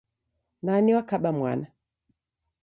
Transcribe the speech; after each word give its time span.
Nani 0.65 0.91
wakabamwana? 0.97 1.65